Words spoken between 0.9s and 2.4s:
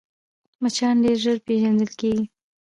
ډېر ژر پېژندل کېږي